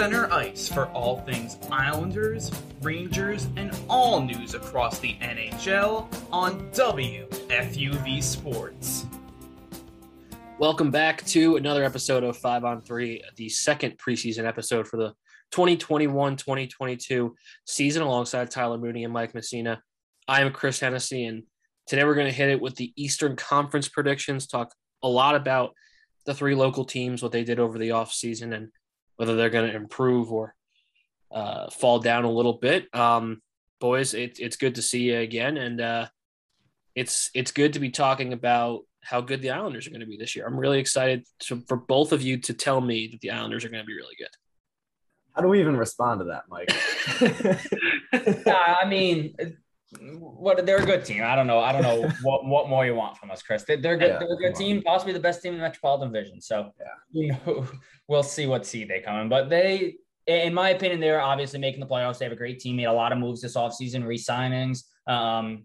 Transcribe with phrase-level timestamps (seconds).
[0.00, 2.50] Center ice for all things Islanders,
[2.80, 9.04] Rangers, and all news across the NHL on WFUV Sports.
[10.58, 15.12] Welcome back to another episode of 5 on 3, the second preseason episode for the
[15.50, 17.36] 2021 2022
[17.66, 19.82] season alongside Tyler Mooney and Mike Messina.
[20.26, 21.42] I am Chris Hennessy, and
[21.86, 25.74] today we're going to hit it with the Eastern Conference predictions, talk a lot about
[26.24, 28.70] the three local teams, what they did over the offseason, and
[29.20, 30.54] whether they're going to improve or
[31.30, 32.88] uh, fall down a little bit.
[32.94, 33.42] Um,
[33.78, 36.06] boys, it, it's good to see you again, and uh,
[36.94, 40.16] it's it's good to be talking about how good the Islanders are going to be
[40.16, 40.46] this year.
[40.46, 43.68] I'm really excited to, for both of you to tell me that the Islanders are
[43.68, 44.30] going to be really good.
[45.34, 46.72] How do we even respond to that, Mike?
[48.46, 49.34] uh, I mean,
[49.98, 51.22] what they're a good team.
[51.24, 51.58] I don't know.
[51.58, 53.64] I don't know what, what more you want from us, Chris.
[53.64, 54.10] They're, they're good.
[54.10, 54.82] Yeah, they're a good team, on.
[54.82, 56.40] possibly the best team in the Metropolitan Division.
[56.40, 56.86] So yeah.
[57.10, 57.66] you know,
[58.08, 59.28] we'll see what seed they come in.
[59.28, 59.96] But they,
[60.26, 62.18] in my opinion, they're obviously making the playoffs.
[62.18, 62.76] They have a great team.
[62.76, 65.64] Made a lot of moves this offseason, re-signings, um,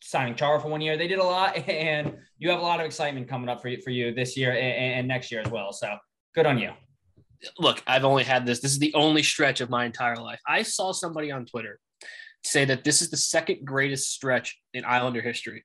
[0.00, 0.96] signing Chara for one year.
[0.96, 3.80] They did a lot, and you have a lot of excitement coming up for you
[3.82, 5.72] for you this year and, and next year as well.
[5.72, 5.96] So
[6.34, 6.70] good on you.
[7.58, 8.60] Look, I've only had this.
[8.60, 10.40] This is the only stretch of my entire life.
[10.48, 11.78] I saw somebody on Twitter
[12.46, 15.64] say that this is the second greatest stretch in Islander history.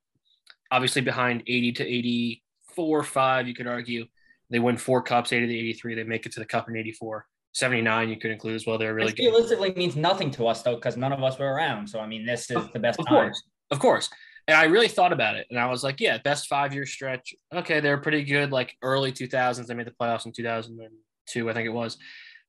[0.71, 4.05] Obviously, behind 80 to 84, 5, you could argue.
[4.49, 5.95] They win four cups, 80 to 83.
[5.95, 7.25] They make it to the cup in 84.
[7.53, 8.77] 79, you could include as well.
[8.77, 9.27] They're really this good.
[9.27, 11.87] Realistically, means nothing to us, though, because none of us were around.
[11.87, 13.27] So, I mean, this is the best of time.
[13.27, 13.43] Course.
[13.71, 14.09] Of course.
[14.47, 15.47] And I really thought about it.
[15.49, 17.33] And I was like, yeah, best five year stretch.
[17.53, 18.51] Okay, they're pretty good.
[18.51, 21.97] Like early 2000s, they made the playoffs in 2002, I think it was.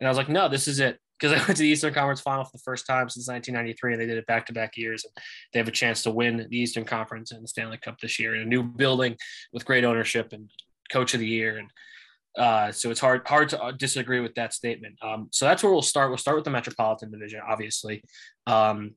[0.01, 2.21] And I was like, no, this is it because I went to the Eastern Conference
[2.21, 5.05] Final for the first time since 1993, and they did it back to back years.
[5.05, 5.12] And
[5.53, 8.34] they have a chance to win the Eastern Conference and the Stanley Cup this year
[8.34, 9.16] in a new building
[9.53, 10.50] with great ownership and
[10.91, 11.59] Coach of the Year.
[11.59, 11.71] And
[12.37, 14.97] uh, so it's hard hard to uh, disagree with that statement.
[15.00, 16.11] Um, so that's where we'll start.
[16.11, 18.03] We'll start with the Metropolitan Division, obviously.
[18.49, 18.97] Um,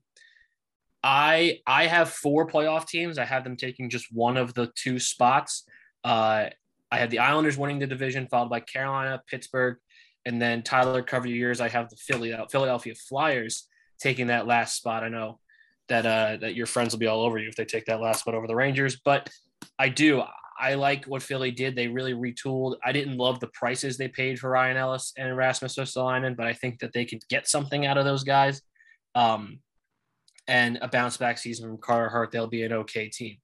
[1.03, 3.19] I I have four playoff teams.
[3.19, 5.63] I have them taking just one of the two spots.
[6.03, 6.49] Uh,
[6.91, 9.77] I had the Islanders winning the division, followed by Carolina, Pittsburgh,
[10.25, 11.61] and then Tyler covered your years.
[11.61, 13.67] I have the Philly, Philadelphia Flyers
[13.99, 15.03] taking that last spot.
[15.03, 15.39] I know
[15.87, 18.21] that uh, that your friends will be all over you if they take that last
[18.21, 19.29] spot over the Rangers, but
[19.77, 20.23] I do.
[20.57, 21.75] I like what Philly did.
[21.75, 22.77] They really retooled.
[22.83, 26.53] I didn't love the prices they paid for Ryan Ellis and Rasmus Ristolainen, but I
[26.53, 28.61] think that they could get something out of those guys.
[29.15, 29.59] Um,
[30.47, 33.37] and a bounce back season from Carter Hart, they'll be an okay team.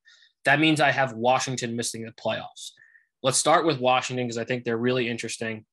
[0.46, 2.72] That means I have Washington missing the playoffs.
[3.24, 5.66] Let's start with Washington because I think they're really interesting.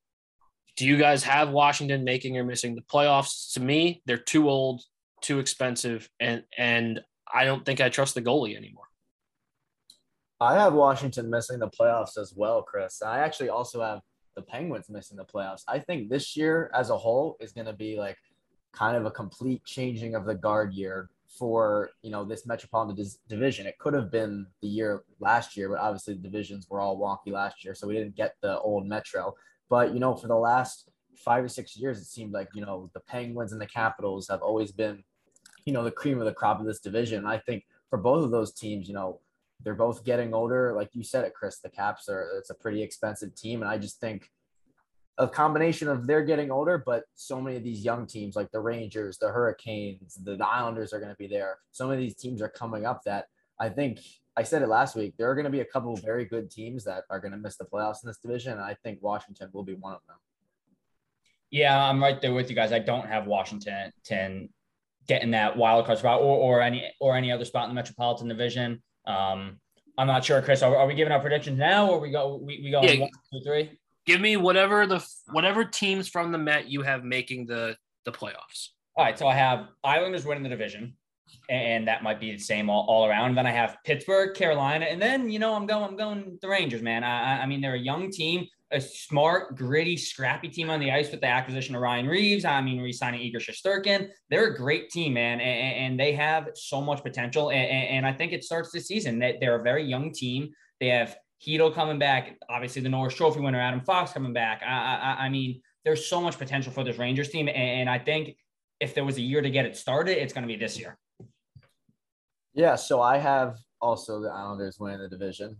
[0.75, 3.53] Do you guys have Washington making or missing the playoffs?
[3.53, 4.81] To me, they're too old,
[5.21, 8.85] too expensive, and and I don't think I trust the goalie anymore.
[10.41, 13.01] I have Washington missing the playoffs as well, Chris.
[13.01, 13.99] I actually also have
[14.35, 15.63] the Penguins missing the playoffs.
[15.67, 18.17] I think this year as a whole is going to be like
[18.71, 23.67] kind of a complete changing of the guard year for you know this metropolitan division.
[23.67, 27.33] It could have been the year last year, but obviously the divisions were all wonky
[27.33, 29.33] last year, so we didn't get the old Metro.
[29.69, 32.89] But you know, for the last five or six years, it seemed like you know
[32.93, 35.03] the Penguins and the Capitals have always been,
[35.65, 37.25] you know, the cream of the crop of this division.
[37.25, 39.19] I think for both of those teams, you know,
[39.63, 40.73] they're both getting older.
[40.75, 43.77] Like you said it, Chris, the Caps are it's a pretty expensive team, and I
[43.77, 44.29] just think
[45.19, 48.59] a combination of they're getting older, but so many of these young teams like the
[48.61, 51.57] Rangers, the Hurricanes, the, the Islanders are going to be there.
[51.71, 53.25] So many of these teams are coming up that
[53.59, 53.99] I think
[54.37, 55.15] I said it last week.
[55.17, 57.37] There are going to be a couple of very good teams that are going to
[57.37, 60.17] miss the playoffs in this division, and I think Washington will be one of them.
[61.51, 62.71] Yeah, I'm right there with you guys.
[62.71, 64.49] I don't have Washington 10
[65.07, 68.27] getting that wild card spot or, or any or any other spot in the Metropolitan
[68.27, 68.83] Division.
[69.07, 69.59] Um,
[69.97, 70.61] I'm not sure, Chris.
[70.61, 73.01] Are, are, we giving our predictions now, or we go we, we go yeah.
[73.01, 73.79] one, two, three?
[74.05, 77.75] Give me whatever the whatever teams from the Met you have making the
[78.05, 78.69] the playoffs.
[78.95, 80.93] All right, so I have Islanders winning the division
[81.49, 83.35] and that might be the same all, all around.
[83.35, 86.81] Then I have Pittsburgh, Carolina, and then you know I'm going I'm going the Rangers,
[86.81, 87.03] man.
[87.03, 91.11] I, I mean they're a young team, a smart, gritty, scrappy team on the ice
[91.11, 92.45] with the acquisition of Ryan Reaves.
[92.45, 94.09] I mean re-signing Igor Shesterkin.
[94.29, 97.49] They're a great team, man, and, and they have so much potential.
[97.49, 99.19] And, and, I think it starts this season.
[99.19, 100.51] That they're a very young team.
[100.79, 104.61] They have Chytil coming back, obviously the Norris Trophy winner Adam Fox coming back.
[104.65, 108.35] I, I, I mean there's so much potential for this Rangers team, and I think
[108.79, 110.97] if there was a year to get it started, it's going to be this year.
[112.53, 115.57] Yeah, so I have also the Islanders winning the division.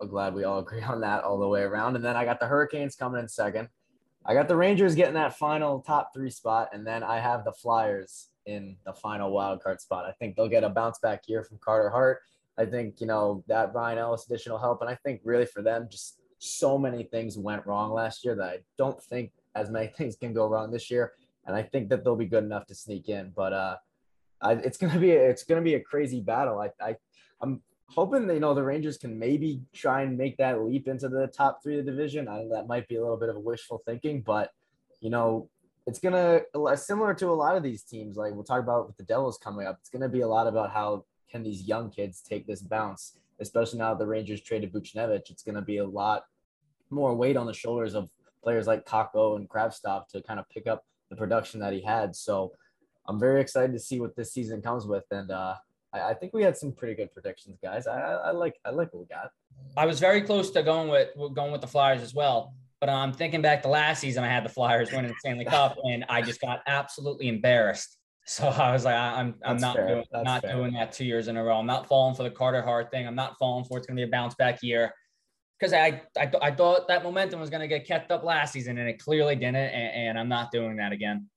[0.00, 1.96] I'm glad we all agree on that all the way around.
[1.96, 3.68] And then I got the Hurricanes coming in second.
[4.24, 7.52] I got the Rangers getting that final top three spot, and then I have the
[7.52, 10.04] Flyers in the final wild card spot.
[10.04, 12.18] I think they'll get a bounce back year from Carter Hart.
[12.58, 15.88] I think you know that Ryan Ellis additional help, and I think really for them,
[15.90, 20.16] just so many things went wrong last year that I don't think as many things
[20.16, 21.12] can go wrong this year.
[21.48, 23.32] And I think that they'll be good enough to sneak in.
[23.34, 23.76] But uh,
[24.40, 26.60] I, it's gonna be it's gonna be a crazy battle.
[26.60, 26.96] I, I
[27.40, 31.08] I'm hoping that you know the Rangers can maybe try and make that leap into
[31.08, 32.28] the top three of the division.
[32.28, 34.50] I, that might be a little bit of a wishful thinking, but
[35.00, 35.48] you know
[35.86, 36.42] it's gonna
[36.76, 38.16] similar to a lot of these teams.
[38.18, 39.78] Like we'll talk about with the Devils coming up.
[39.80, 43.78] It's gonna be a lot about how can these young kids take this bounce, especially
[43.78, 45.30] now that the Rangers traded Buchnevich.
[45.30, 46.24] It's gonna be a lot
[46.90, 48.10] more weight on the shoulders of
[48.42, 52.14] players like Kakko and Kravtsov to kind of pick up the production that he had.
[52.14, 52.52] So
[53.06, 55.54] I'm very excited to see what this season comes with, and uh,
[55.92, 57.86] I, I think we had some pretty good predictions, guys.
[57.86, 59.30] I, I, like I like what we got.
[59.76, 62.54] I was very close to going with going with the Flyers as well.
[62.80, 65.76] But I'm thinking back to last season, I had the Flyers winning the Stanley Cup,
[65.84, 67.96] and I just got absolutely embarrassed.
[68.24, 70.54] So I was like, I, am I'm, I'm not doing not fair.
[70.54, 71.58] doing that two years in a row.
[71.58, 73.06] I'm not falling for the Carter Hart thing.
[73.06, 74.92] I'm not falling for it's going to be a bounce back year
[75.58, 78.78] because I, I I thought that momentum was going to get kept up last season,
[78.78, 79.56] and it clearly didn't.
[79.56, 81.28] And, and I'm not doing that again.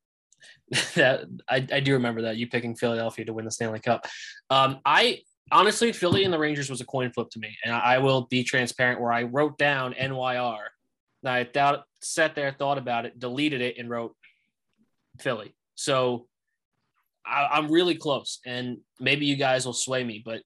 [0.96, 4.06] that I, I do remember that you picking Philadelphia to win the Stanley Cup.
[4.50, 5.20] Um, I
[5.52, 8.44] honestly, Philly and the Rangers was a coin flip to me, and I will be
[8.44, 9.02] transparent.
[9.02, 10.64] Where I wrote down NYR,
[11.24, 14.16] and I thought, sat there, thought about it, deleted it, and wrote
[15.20, 15.56] Philly.
[15.76, 16.28] So
[17.26, 20.42] I, am really close, and maybe you guys will sway me, but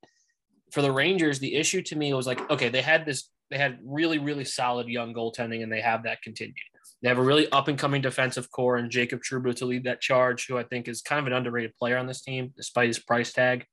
[0.71, 3.79] for the Rangers, the issue to me was like, okay, they had this, they had
[3.83, 6.55] really, really solid young goaltending, and they have that continued.
[7.01, 10.01] They have a really up and coming defensive core and Jacob Trouba to lead that
[10.01, 12.99] charge, who I think is kind of an underrated player on this team, despite his
[12.99, 13.65] price tag.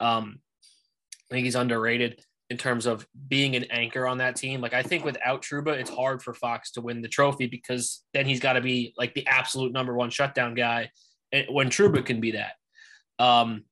[0.00, 0.40] Um,
[1.30, 4.60] I think he's underrated in terms of being an anchor on that team.
[4.60, 8.26] Like I think without Trouba, it's hard for Fox to win the trophy because then
[8.26, 10.90] he's got to be like the absolute number one shutdown guy
[11.48, 12.54] when Trouba can be that.
[13.24, 13.64] Um,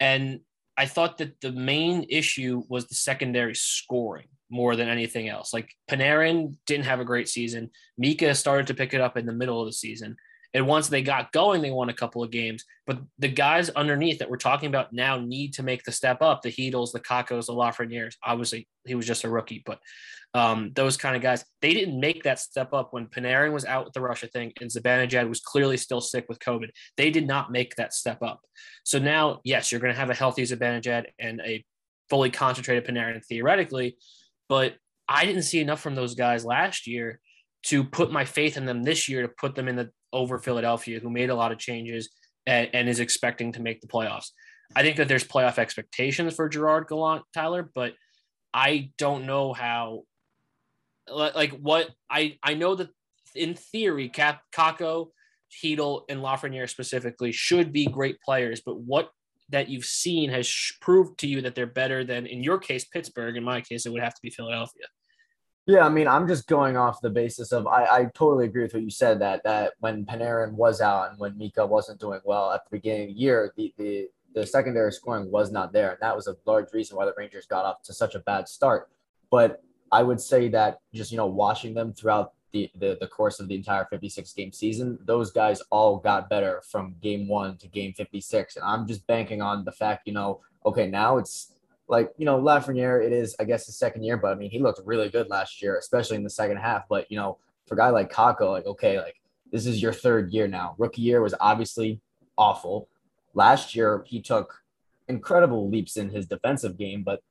[0.00, 0.40] and
[0.78, 5.52] I thought that the main issue was the secondary scoring more than anything else.
[5.52, 7.70] Like Panarin didn't have a great season.
[7.98, 10.16] Mika started to pick it up in the middle of the season.
[10.54, 12.64] And once they got going, they won a couple of games.
[12.86, 16.40] But the guys underneath that we're talking about now need to make the step up.
[16.40, 18.14] The Chytils, the Kakkos, the Lafrenières.
[18.24, 19.80] Obviously, he was just a rookie, but
[20.34, 23.86] um, those kind of guys, they didn't make that step up when Panarin was out
[23.86, 26.68] with the Russia thing and Zibanejad was clearly still sick with COVID.
[26.96, 28.40] They did not make that step up.
[28.84, 31.64] So now, yes, you're going to have a healthy Zibanejad and a
[32.10, 33.96] fully concentrated Panarin theoretically,
[34.48, 34.76] but
[35.08, 37.20] I didn't see enough from those guys last year
[37.64, 41.00] to put my faith in them this year to put them in the over Philadelphia,
[41.00, 42.10] who made a lot of changes
[42.46, 44.30] and, and is expecting to make the playoffs.
[44.74, 47.94] I think that there's playoff expectations for Gerard Gallant, Tyler, but
[48.52, 50.02] I don't know how.
[51.08, 52.88] Like what I I know that
[53.36, 55.08] in theory, Kaapo Kakko,
[55.52, 59.10] Chytil, and Lafreniere specifically should be great players, but what
[59.50, 63.36] that you've seen has proved to you that they're better than, in your case, Pittsburgh.
[63.36, 64.84] In my case, it would have to be Philadelphia.
[65.66, 68.74] Yeah, I mean, I'm just going off the basis of I, I totally agree with
[68.74, 72.52] what you said that that when Panarin was out and when Mika wasn't doing well
[72.52, 75.98] at the beginning of the year, the the the secondary scoring was not there, and
[76.00, 78.90] that was a large reason why the Rangers got off to such a bad start.
[79.28, 79.60] But
[79.90, 83.48] I would say that just you know watching them throughout the, the, the course of
[83.48, 87.92] the entire 56 game season, those guys all got better from game one to game
[87.92, 88.56] 56.
[88.56, 91.52] And I'm just banking on the fact, you know, okay, now it's
[91.88, 94.58] like, you know, Lafreniere, it is, I guess, his second year, but I mean, he
[94.58, 96.88] looked really good last year, especially in the second half.
[96.88, 99.20] But, you know, for a guy like Kakko, like, okay, like
[99.52, 100.74] this is your third year now.
[100.78, 102.00] Rookie year was obviously
[102.36, 102.88] awful.
[103.34, 104.62] Last year, he took
[105.08, 107.22] incredible leaps in his defensive game, but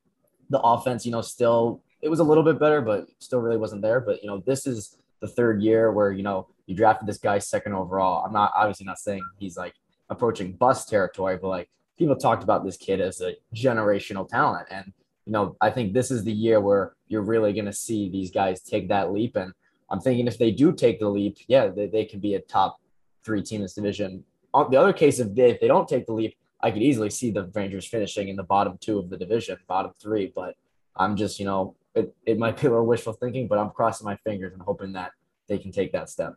[0.50, 3.82] the offense, you know, still it was a little bit better, but still really wasn't
[3.82, 4.00] there.
[4.00, 7.40] But you know, this is the third year where you know you drafted this guy
[7.40, 8.26] second overall.
[8.26, 9.74] I'm not obviously not saying he's like
[10.10, 14.92] approaching bust territory, but like people talked about this kid as a generational talent, and
[15.26, 18.32] you know I think this is the year where you're really going to see these
[18.32, 19.36] guys take that leap.
[19.36, 19.54] And
[19.90, 22.78] I'm thinking if they do take the leap, yeah, they, they can be a top
[23.24, 24.24] three team in this division.
[24.54, 27.32] On the other case, they, if they don't take the leap, I could easily see
[27.32, 30.32] the Rangers finishing in the bottom two of the division, bottom three.
[30.34, 30.56] But
[30.96, 34.06] I'm just, you know, it, it might be a little wishful thinking, but I'm crossing
[34.06, 35.12] my fingers and hoping that
[35.48, 36.36] they can take that step.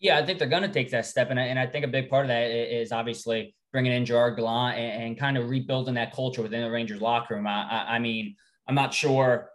[0.00, 1.30] Yeah, I think they're going to take that step.
[1.30, 4.36] And I, and I think a big part of that is obviously bringing in Gerard
[4.36, 7.46] Gallant and, and kind of rebuilding that culture within the Rangers locker room.
[7.46, 8.36] I, I, I mean,
[8.68, 9.50] I'm not sure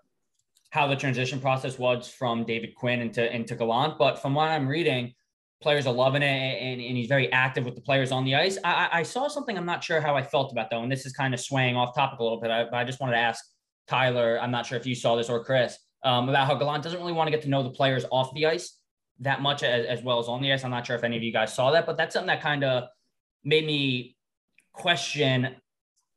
[0.71, 4.67] how the transition process was from David Quinn into, into Gallant, but from what I'm
[4.67, 5.13] reading,
[5.61, 8.57] players are loving it and, and he's very active with the players on the ice.
[8.63, 11.11] I, I saw something I'm not sure how I felt about though, and this is
[11.11, 13.43] kind of swaying off topic a little bit, I, but I just wanted to ask
[13.89, 16.99] Tyler, I'm not sure if you saw this or Chris, um, about how Gallant doesn't
[16.99, 18.77] really want to get to know the players off the ice
[19.21, 20.63] that much as, as well as on the ice.
[20.63, 22.63] I'm not sure if any of you guys saw that, but that's something that kind
[22.63, 22.83] of
[23.43, 24.15] made me
[24.73, 25.55] question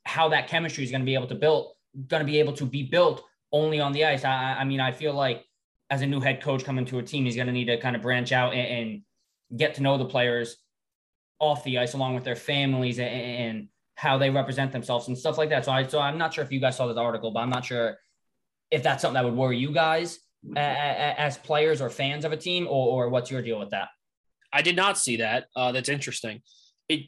[0.04, 1.72] how that chemistry is going to be able to build,
[2.08, 4.24] going to be able to be built only on the ice.
[4.24, 5.44] I, I mean, I feel like
[5.90, 7.96] as a new head coach coming to a team, he's going to need to kind
[7.96, 9.02] of branch out and, and,
[9.54, 10.56] get to know the players
[11.38, 15.38] off the ice, along with their families and, and, how they represent themselves and stuff
[15.38, 15.64] like that.
[15.64, 17.64] So I, so I'm not sure if you guys saw this article, but I'm not
[17.64, 17.96] sure
[18.70, 20.18] if that's something that would worry you guys
[20.56, 23.88] as players or fans of a team, or, or what's your deal with that?
[24.52, 25.46] I did not see that.
[25.54, 26.42] Uh, that's interesting.
[26.88, 27.06] It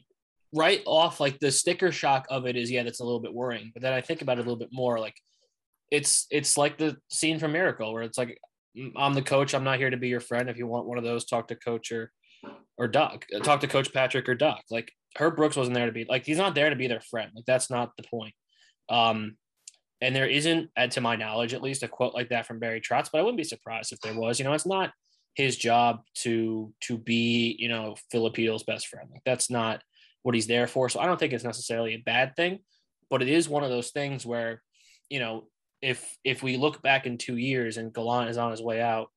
[0.53, 3.71] right off like the sticker shock of it is yeah, that's a little bit worrying.
[3.73, 5.15] But then I think about it a little bit more like
[5.91, 8.39] it's it's like the scene from Miracle where it's like
[8.95, 9.53] I'm the coach.
[9.53, 10.49] I'm not here to be your friend.
[10.49, 12.11] If you want one of those, talk to coach or
[12.77, 13.25] or Doc.
[13.33, 14.61] Uh, talk to Coach Patrick or Doc.
[14.69, 17.31] Like Herb Brooks wasn't there to be like he's not there to be their friend.
[17.35, 18.33] Like that's not the point.
[18.89, 19.37] Um,
[20.01, 23.09] and there isn't, to my knowledge, at least, a quote like that from Barry Trotz.
[23.11, 24.37] But I wouldn't be surprised if there was.
[24.37, 24.91] You know, it's not
[25.35, 29.09] his job to to be you know Filipino's best friend.
[29.11, 29.81] Like that's not
[30.23, 30.89] what he's there for.
[30.89, 32.59] So I don't think it's necessarily a bad thing,
[33.09, 34.61] but it is one of those things where
[35.09, 35.47] you know
[35.81, 39.09] if if we look back in two years and Gallant is on his way out,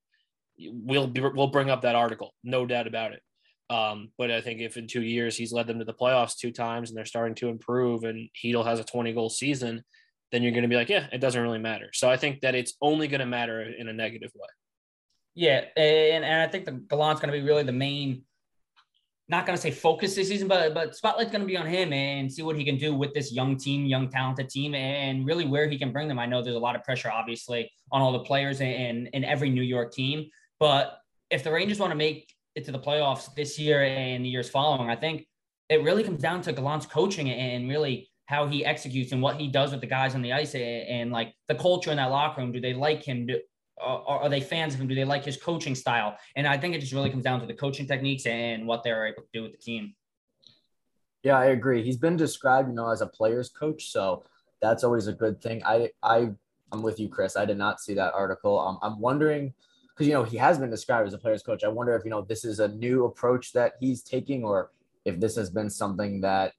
[0.59, 3.23] we'll be, we'll bring up that article, no doubt about it.
[3.71, 6.51] Um, but I think if in two years he's led them to the playoffs two
[6.51, 9.83] times and they're starting to improve, and Chytil has a 20 goal season,
[10.33, 11.91] then you're going to be like, yeah, it doesn't really matter.
[11.93, 14.49] So I think that it's only going to matter in a negative way.
[15.35, 18.23] Yeah, and, and I think the Gallant's going to be really the main
[19.29, 21.93] not going to say focus this season, but but spotlight's going to be on him
[21.93, 25.45] and see what he can do with this young team, young talented team, and really
[25.45, 26.19] where he can bring them.
[26.19, 29.51] I know there's a lot of pressure, obviously, on all the players and in every
[29.51, 30.31] New York team.
[30.59, 30.99] But
[31.31, 32.33] if the Rangers want to make
[32.65, 35.27] to the playoffs this year and the years following, I think
[35.69, 39.49] it really comes down to Gallant's coaching and really how he executes and what he
[39.49, 42.41] does with the guys on the ice and, and like the culture in that locker
[42.41, 42.53] room.
[42.53, 43.27] Do they like him?
[43.27, 43.41] Do,
[43.81, 44.89] are, are they fans of him?
[44.89, 46.17] Do they like his coaching style?
[46.37, 49.07] And I think it just really comes down to the coaching techniques and what they're
[49.07, 49.95] able to do with the team.
[51.23, 51.83] Yeah, I agree.
[51.83, 54.25] He's been described, you know, as a player's coach, so
[54.63, 55.63] that's always a good thing.
[55.65, 56.31] I, I,
[56.71, 57.37] I'm with you, Chris.
[57.37, 58.59] I did not see that article.
[58.59, 59.55] Um, I'm wondering
[59.99, 61.65] because you know he has been described as a player's coach.
[61.65, 64.71] I wonder if you know this is a new approach that he's taking, or
[65.05, 66.53] if this has been something that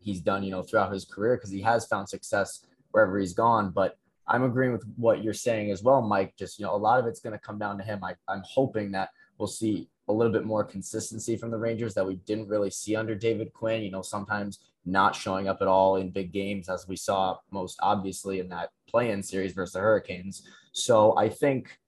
[0.00, 3.70] he's done, you know, throughout his career because he has found success wherever he's gone.
[3.70, 6.34] But I'm agreeing with what you're saying as well, Mike.
[6.36, 8.02] Just, you know, a lot of it's going to come down to him.
[8.02, 12.06] I, I'm hoping that we'll see a little bit more consistency from the Rangers that
[12.06, 13.82] we didn't really see under David Quinn.
[13.82, 17.78] You know, sometimes not showing up at all in big games, as we saw most
[17.82, 20.42] obviously in that play in series versus the Hurricanes.
[20.72, 21.78] So I think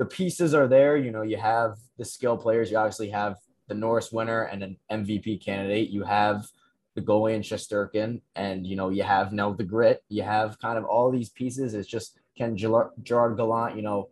[0.00, 0.96] the pieces are there.
[0.96, 3.36] You know, you have the skill players, you obviously have
[3.68, 5.90] the Norris winner and an MVP candidate.
[5.90, 6.46] You have
[6.94, 10.02] the goalie in Shesterkin, and you know you have now the grit.
[10.08, 11.74] You have kind of all these pieces.
[11.74, 14.08] It's just can Gerard Gallant, you know,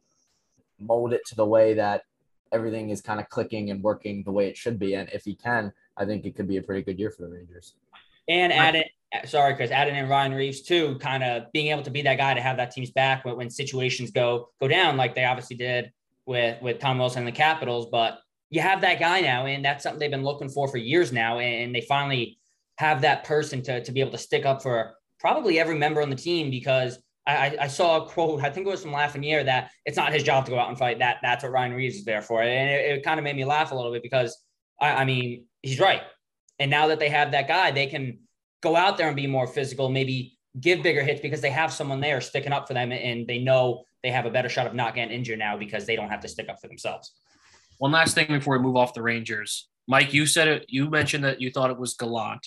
[0.78, 2.02] mold it to the way that
[2.52, 4.92] everything is kind of clicking and working the way it should be.
[4.94, 7.30] And if he can, I think it could be a pretty good year for the
[7.30, 7.74] Rangers.
[8.28, 11.82] And add it, Uh, sorry, Chris, adding in Ryan Reaves too, kind of being able
[11.82, 14.96] to be that guy to have that team's back when, when situations go go down,
[14.96, 15.90] like they obviously did
[16.26, 17.88] with with Tom Wilson and the Capitals.
[17.90, 18.18] But
[18.50, 21.38] you have that guy now, and that's something they've been looking for for years now,
[21.38, 22.38] and they finally
[22.76, 26.10] have that person to, to be able to stick up for probably every member on
[26.10, 29.70] the team because I, I saw a quote, I think it was from Lafreniere that
[29.84, 30.98] it's not his job to go out and fight.
[31.00, 32.42] That that's what Ryan Reaves is there for.
[32.42, 34.38] And it, it kind of made me laugh a little bit because
[34.80, 36.02] I, I mean, he's right.
[36.58, 38.20] And now that they have that guy, they can
[38.62, 42.00] go out there and be more physical, maybe give bigger hits because they have someone
[42.00, 44.94] there sticking up for them and they know they have a better shot of not
[44.94, 47.12] getting injured now because they don't have to stick up for themselves.
[47.78, 49.68] One last thing before we move off the Rangers.
[49.86, 52.46] Mike, you said it, you mentioned that you thought it was Gallant.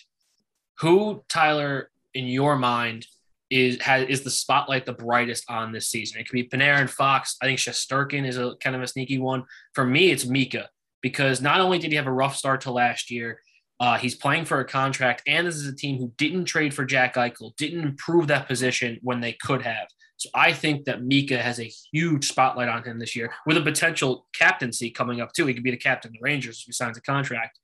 [0.79, 3.05] Who, Tyler, in your mind,
[3.49, 6.19] is has is the spotlight the brightest on this season?
[6.19, 7.35] It could be Panarin, Fox.
[7.41, 9.45] I think Shesterkin is a kind of a sneaky one.
[9.73, 10.69] For me, it's Mika
[11.01, 13.41] because not only did he have a rough start to last year,
[13.81, 16.85] uh, he's playing for a contract, and this is a team who didn't trade for
[16.85, 19.87] Jack Eichel, didn't improve that position when they could have.
[20.17, 23.61] So I think that Mika has a huge spotlight on him this year, with a
[23.61, 25.47] potential captaincy coming up too.
[25.47, 27.59] He could be the captain of the Rangers if he signs a contract.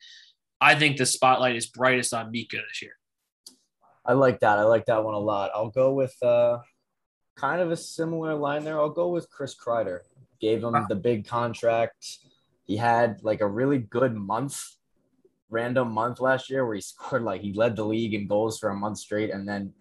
[0.59, 2.93] I think the spotlight is brightest on Mika this year.
[4.03, 4.57] I like that.
[4.57, 5.51] I like that one a lot.
[5.53, 6.57] I'll go with uh,
[7.35, 8.79] kind of a similar line there.
[8.79, 9.99] I'll go with Chris Kreider.
[10.41, 12.17] Gave him the big contract.
[12.63, 14.63] He had like a really good month,
[15.49, 18.69] random month last year where he scored like he led the league in goals for
[18.69, 19.73] a month straight, and then,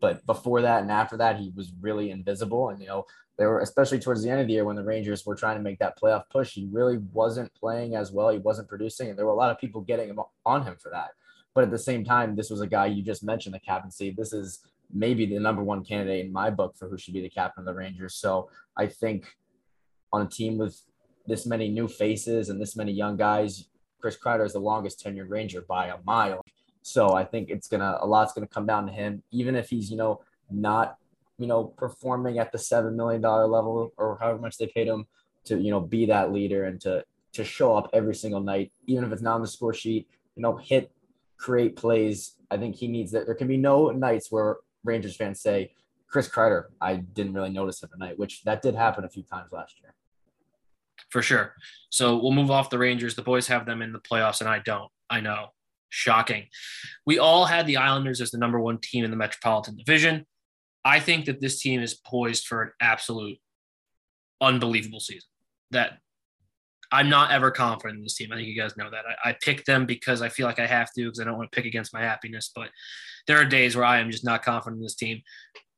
[0.00, 2.70] but before that and after that, he was really invisible.
[2.70, 3.04] And you know,
[3.38, 5.62] they were especially towards the end of the year when the Rangers were trying to
[5.62, 6.52] make that playoff push.
[6.52, 8.28] He really wasn't playing as well.
[8.28, 10.90] He wasn't producing, and there were a lot of people getting him on him for
[10.90, 11.10] that.
[11.54, 14.14] But at the same time, this was a guy you just mentioned the captaincy.
[14.16, 14.60] This is
[14.92, 17.66] maybe the number one candidate in my book for who should be the captain of
[17.66, 18.14] the Rangers.
[18.14, 19.26] So I think
[20.12, 20.80] on a team with
[21.26, 23.68] this many new faces and this many young guys,
[24.02, 26.44] Chris Kreider is the longest tenured Ranger by a mile.
[26.82, 29.90] So I think it's gonna a lot's gonna come down to him, even if he's
[29.90, 30.98] you know not
[31.42, 35.06] you know, performing at the seven million dollar level or however much they paid him
[35.44, 39.04] to, you know, be that leader and to to show up every single night, even
[39.04, 40.06] if it's not on the score sheet,
[40.36, 40.92] you know, hit,
[41.38, 42.34] create plays.
[42.50, 43.24] I think he needs that.
[43.26, 45.72] There can be no nights where Rangers fans say,
[46.06, 49.50] Chris Kreider, I didn't really notice him tonight, which that did happen a few times
[49.50, 49.94] last year.
[51.12, 51.54] For sure.
[51.90, 53.14] So we'll move off the Rangers.
[53.14, 54.90] The boys have them in the playoffs, and I don't.
[55.10, 55.48] I know.
[55.90, 56.46] Shocking.
[57.04, 60.24] We all had the Islanders as the number one team in the Metropolitan Division.
[60.86, 63.36] I think that this team is poised for an absolute
[64.40, 65.28] unbelievable season.
[65.70, 65.98] That
[66.92, 68.30] I'm not ever confident in this team.
[68.32, 69.04] I think you guys know that.
[69.24, 71.50] I, I pick them because I feel like I have to because I don't want
[71.50, 72.52] to pick against my happiness.
[72.54, 72.68] But
[73.26, 75.22] there are days where I am just not confident in this team.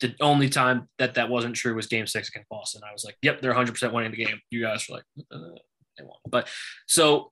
[0.00, 2.82] The only time that that wasn't true was Game Six against Boston.
[2.86, 5.58] I was like, "Yep, they're 100 percent winning the game." You guys were like, uh,
[5.96, 6.48] "They won't." But
[6.86, 7.30] so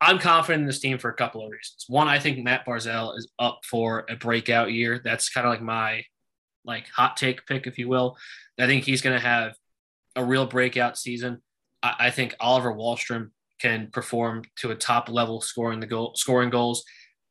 [0.00, 1.84] I'm confident in this team for a couple of reasons.
[1.86, 5.00] One, I think Matt Barzal is up for a breakout year.
[5.02, 6.04] That's kind of like my
[6.64, 8.16] like hot take pick, if you will.
[8.58, 9.54] I think he's going to have
[10.14, 11.42] a real breakout season.
[11.82, 13.30] I, I think Oliver Wahlstrom
[13.60, 16.84] can perform to a top level scoring the goal scoring goals.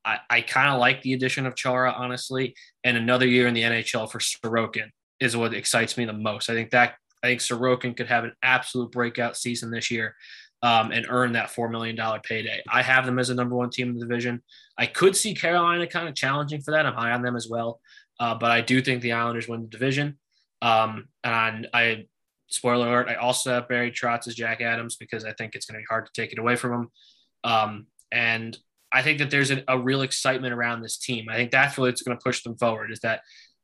[0.05, 3.63] I, I kind of like the addition of Chara, honestly, and another year in the
[3.63, 4.89] NHL for Sorokin
[5.19, 6.49] is what excites me the most.
[6.49, 10.15] I think that I think Sorokin could have an absolute breakout season this year
[10.61, 12.61] um, and earn that four million dollar payday.
[12.69, 14.41] I have them as a number one team in the division.
[14.77, 16.85] I could see Carolina kind of challenging for that.
[16.85, 17.79] I'm high on them as well,
[18.19, 20.17] uh, but I do think the Islanders win the division.
[20.61, 22.05] Um, and I
[22.47, 25.75] spoiler alert, I also have Barry Trotz as Jack Adams because I think it's going
[25.75, 26.91] to be hard to take it away from him.
[27.43, 28.57] Um, and
[28.91, 31.27] I think that there's a, a, real excitement around this team.
[31.29, 33.21] I think that's what's going to push them forward is that,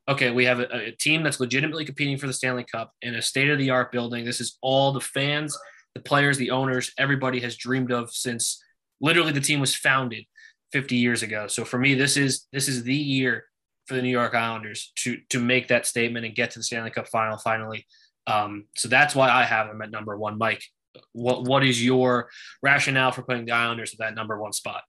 [0.07, 3.21] okay, we have a, a team that's legitimately competing for the Stanley Cup in a
[3.21, 4.25] state of the art building.
[4.25, 5.57] This is all the fans,
[5.95, 8.61] the players, the owners, everybody has dreamed of since
[8.99, 10.25] literally the team was founded
[10.73, 11.47] 50 years ago.
[11.47, 13.45] So for me, this is, this is the year
[13.85, 16.91] for the New York Islanders to, to make that statement and get to the Stanley
[16.91, 17.85] Cup final finally.
[18.27, 20.37] Um, so that's why I have them at number one.
[20.37, 20.63] Mike,
[21.11, 22.29] what what is your
[22.61, 24.83] rationale for putting the Islanders at that number one spot?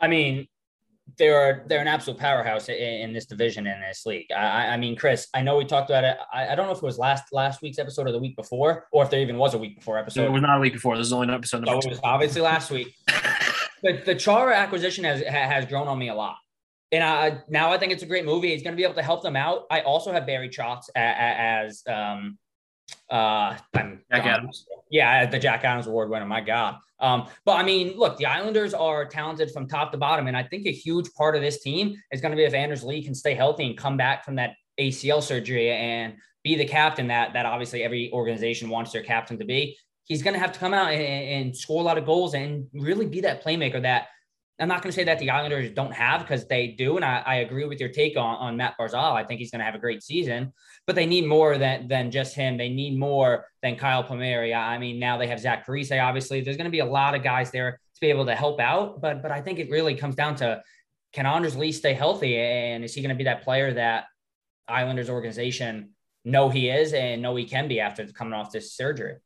[0.00, 0.48] I mean,
[1.18, 4.26] they're they're an absolute powerhouse in, in this division in this league.
[4.32, 6.16] I, I, mean, Chris, I know we talked about it.
[6.32, 8.86] I, I, don't know if it was last last week's episode or the week before,
[8.92, 10.24] or if there even was a week before episode.
[10.24, 10.96] It was not a week before.
[10.96, 11.66] This is only an episode.
[11.66, 12.94] So it was obviously last week.
[13.82, 16.36] but the Chara acquisition has has grown on me a lot
[16.92, 18.50] and I, now I think it's a great movie.
[18.50, 19.66] He's going to be able to help them out.
[19.70, 22.38] I also have Barry Trotz as, um,
[23.10, 24.66] uh, I'm Jack Adams.
[24.90, 26.26] Yeah, the Jack Adams Award winner.
[26.26, 26.76] My God.
[26.98, 30.42] Um, but I mean, look, the Islanders are talented from top to bottom, and I
[30.42, 33.14] think a huge part of this team is going to be if Anders Lee can
[33.14, 37.46] stay healthy and come back from that ACL surgery and be the captain that that
[37.46, 39.76] obviously every organization wants their captain to be.
[40.04, 42.66] He's going to have to come out and, and score a lot of goals and
[42.72, 44.08] really be that playmaker that
[44.60, 46.96] I'm not going to say that the Islanders don't have because they do.
[46.96, 49.12] And I, I, agree with your take on, on Matt Barzal.
[49.12, 50.52] I think he's going to have a great season,
[50.86, 52.56] but they need more than, than just him.
[52.56, 54.54] They need more than Kyle Palmieri.
[54.54, 56.40] I mean, now they have Zach Parise, obviously.
[56.42, 59.00] There's going to be a lot of guys there to be able to help out.
[59.00, 60.62] But but I think it really comes down to
[61.12, 62.36] can Anders Lee stay healthy?
[62.36, 64.04] And is he going to be that player that
[64.68, 65.90] Islanders organization
[66.24, 69.16] know he is and know he can be after coming off this surgery?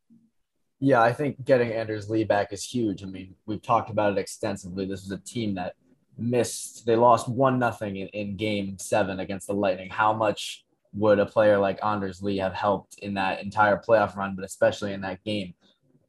[0.85, 3.03] Yeah, I think getting Anders Lee back is huge.
[3.03, 4.85] I mean, we've talked about it extensively.
[4.85, 5.77] This was a team that
[6.19, 9.89] missed, they lost one nothing in, in game seven against the Lightning.
[9.89, 14.37] How much would a player like Anders Lee have helped in that entire playoff run,
[14.37, 15.55] but especially in that game?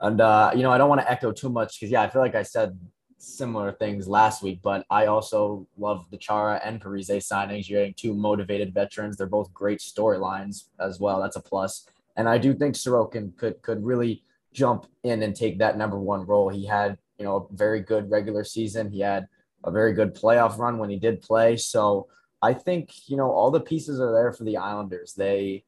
[0.01, 2.21] And, uh, you know, I don't want to echo too much because, yeah, I feel
[2.21, 2.77] like I said
[3.17, 7.69] similar things last week, but I also love the Chara and Parise signings.
[7.69, 9.15] You're getting two motivated veterans.
[9.15, 11.21] They're both great storylines as well.
[11.21, 11.87] That's a plus.
[12.17, 14.23] And I do think Sorokin could could really
[14.55, 16.49] jump in and take that number one role.
[16.49, 18.89] He had, you know, a very good regular season.
[18.89, 19.27] He had
[19.63, 21.57] a very good playoff run when he did play.
[21.57, 22.07] So
[22.41, 25.13] I think, you know, all the pieces are there for the Islanders.
[25.13, 25.65] They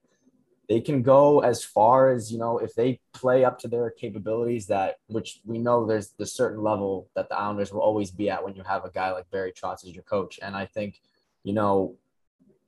[0.69, 4.67] they can go as far as, you know, if they play up to their capabilities
[4.67, 8.43] that which we know there's the certain level that the Islanders will always be at
[8.43, 10.39] when you have a guy like Barry Trotz as your coach.
[10.41, 10.99] And I think,
[11.43, 11.95] you know,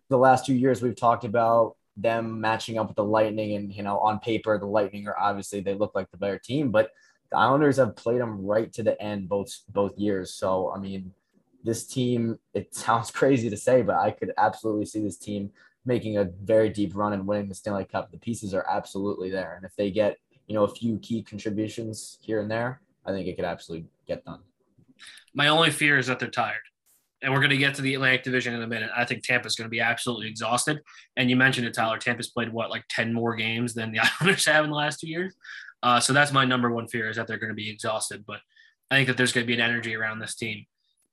[0.10, 3.84] the last two years we've talked about them matching up with the Lightning, and you
[3.84, 6.92] know, on paper, the Lightning are obviously they look like the better team, but
[7.32, 10.34] the Islanders have played them right to the end both both years.
[10.34, 11.14] So I mean,
[11.64, 15.52] this team, it sounds crazy to say, but I could absolutely see this team
[15.86, 18.12] making a very deep run and winning the Stanley Cup.
[18.12, 22.18] The pieces are absolutely there, and if they get you know a few key contributions
[22.22, 24.40] here and there, I think it could absolutely get done.
[25.34, 26.69] My only fear is that they're tired
[27.22, 28.90] and we're going to get to the Atlantic Division in a minute.
[28.96, 30.80] I think Tampa's going to be absolutely exhausted.
[31.18, 31.98] And you mentioned it, Tyler.
[31.98, 35.10] Tampa's played what, like 10 more games than the Islanders have in the last two
[35.10, 35.36] years.
[35.84, 38.26] Uh, so that's my number one fear is that they're going to be exhausted.
[38.26, 38.40] But
[38.90, 40.66] I think that there's going to be an energy around this team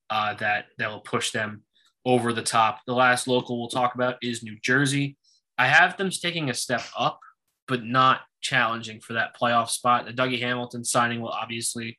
[0.09, 1.63] uh, that that will push them
[2.05, 2.79] over the top.
[2.87, 5.17] The last local we'll talk about is New Jersey.
[5.57, 7.19] I have them taking a step up,
[7.67, 10.05] but not challenging for that playoff spot.
[10.05, 11.97] The Dougie Hamilton signing will obviously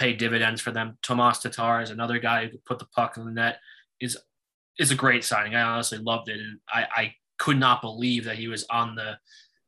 [0.00, 0.96] pay dividends for them.
[1.02, 3.58] Tomas Tatar is another guy who could put the puck in the net.
[4.00, 4.16] is
[4.78, 5.54] is a great signing.
[5.54, 9.18] I honestly loved it, and I, I could not believe that he was on the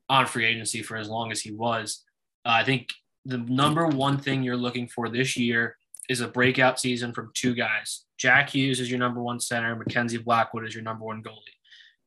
[0.09, 2.03] on free agency for as long as he was.
[2.47, 2.88] Uh, I think
[3.25, 5.77] the number one thing you're looking for this year
[6.09, 8.05] is a breakout season from two guys.
[8.18, 9.77] Jack Hughes is your number one center.
[9.77, 11.59] Mackenzie Blackwood is your number one goalie.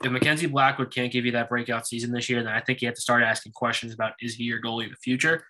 [0.03, 2.87] If Mackenzie Blackwood can't give you that breakout season this year, then I think you
[2.87, 5.45] have to start asking questions about is he your goalie of the future?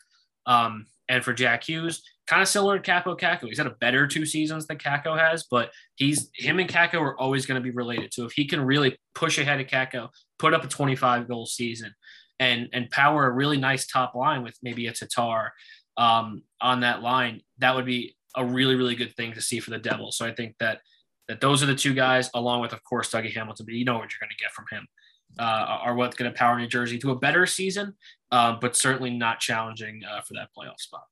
[0.46, 3.48] Um, and for Jack Hughes, kind of similar to Kaapo Kakko.
[3.48, 7.20] He's had a better two seasons than Kakko has, but he's him and Kakko are
[7.20, 8.14] always going to be related.
[8.14, 11.94] So if he can really push ahead of Kakko, put up a 25 goal season,
[12.40, 15.54] and and power a really nice top line with maybe a Tatar
[15.98, 19.70] um, on that line, that would be a really really good thing to see for
[19.70, 20.18] the Devils.
[20.18, 20.82] So I think that
[21.28, 23.66] that those are the two guys, along with of course Dougie Hamilton.
[23.66, 24.88] But you know what you're going to get from him.
[25.38, 27.94] Uh, are what's going to power New Jersey to a better season,
[28.32, 31.04] uh, but certainly not challenging uh, for that playoff spot.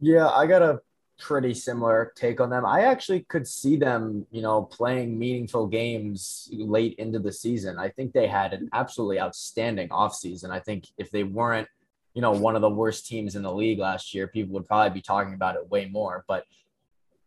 [0.00, 0.80] Yeah, I got a
[1.18, 2.66] pretty similar take on them.
[2.66, 7.78] I actually could see them, you know, playing meaningful games late into the season.
[7.78, 10.50] I think they had an absolutely outstanding offseason.
[10.50, 11.68] I think if they weren't,
[12.14, 14.94] you know, one of the worst teams in the league last year, people would probably
[14.94, 16.24] be talking about it way more.
[16.28, 16.44] But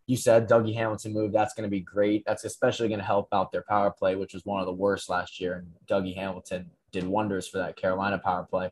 [0.08, 2.24] you said Dougie Hamilton move, that's going to be great.
[2.26, 5.10] That's especially going to help out their power play, which was one of the worst
[5.10, 5.58] last year.
[5.58, 8.72] And Dougie Hamilton did wonders for that Carolina power play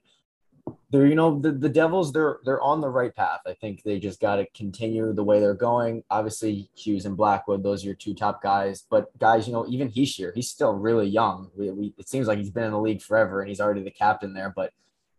[0.90, 4.00] they're you know the, the devils they're they're on the right path i think they
[4.00, 7.96] just got to continue the way they're going obviously hughes and blackwood those are your
[7.96, 11.94] two top guys but guys you know even Hischier, he's still really young we, we,
[11.98, 14.54] it seems like he's been in the league forever and he's already the captain there
[14.56, 14.72] but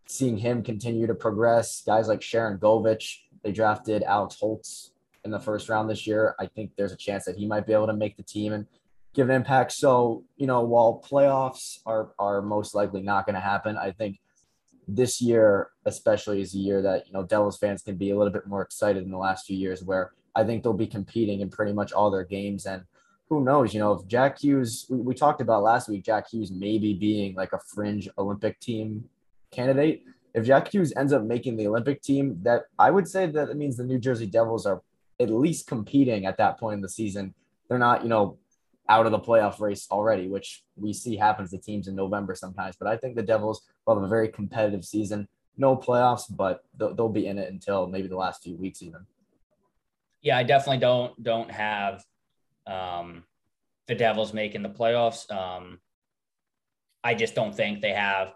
[0.07, 4.93] seeing him continue to progress guys like Sharangovich they drafted alex holtz
[5.27, 7.75] in the first round this year i think there's a chance that he might be
[7.75, 8.67] able to make the team and
[9.15, 13.41] give an impact so you know while playoffs are are most likely not going to
[13.41, 14.19] happen i think
[14.89, 18.33] this year, especially, is a year that you know Devils fans can be a little
[18.33, 21.51] bit more excited in the last few years, where I think they'll be competing in
[21.51, 22.67] pretty much all their games.
[22.67, 22.83] And
[23.29, 26.53] who knows, you know, if Jack Hughes, we, we talked about last week, Jack Hughes
[26.53, 29.05] maybe being like a fringe Olympic team
[29.51, 30.05] candidate.
[30.35, 33.57] If Jack Hughes ends up making the Olympic team, that I would say that it
[33.57, 34.83] means the New Jersey Devils are
[35.21, 37.35] at least competing at that point in the season.
[37.69, 38.39] They're not, you know,
[38.89, 42.77] out of the playoff race already, which we see happens to teams in November sometimes.
[42.77, 45.29] But I think the Devils will have a very competitive season.
[45.57, 49.07] No playoffs, but they'll, they'll be in it until maybe the last few weeks, even.
[50.23, 52.05] Yeah, I definitely don't don't have
[52.67, 53.25] um,
[53.87, 55.31] the Devils making the playoffs.
[55.31, 55.81] Um,
[57.03, 58.35] I just don't think they have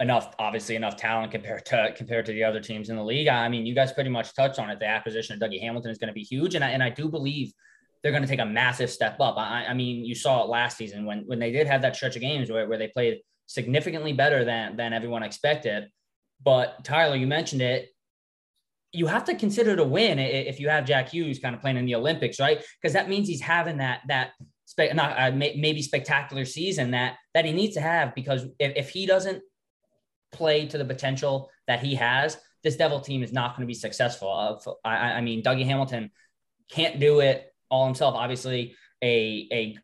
[0.00, 3.28] enough, obviously enough talent compared to compared to the other teams in the league.
[3.28, 4.78] I mean, you guys pretty much touched on it.
[4.78, 7.08] The acquisition of Dougie Hamilton is going to be huge, and I, and I do
[7.08, 7.52] believe
[8.02, 9.36] they're going to take a massive step up.
[9.36, 12.14] I, I, mean, you saw it last season when when they did have that stretch
[12.14, 15.88] of games where, where they played significantly better than than everyone expected.
[16.42, 17.88] But Tyler, you mentioned it.
[18.92, 21.84] You have to consider to win if you have Jack Hughes kind of playing in
[21.84, 22.64] the Olympics, right?
[22.80, 24.30] Because that means he's having that that
[24.64, 28.14] spe- not uh, may, maybe spectacular season that that he needs to have.
[28.14, 29.42] Because if, if he doesn't
[30.32, 33.74] play to the potential that he has, this Devil team is not going to be
[33.74, 34.30] successful.
[34.30, 36.10] Uh, I, I mean, Dougie Hamilton
[36.70, 38.14] can't do it all himself.
[38.14, 39.78] Obviously, a a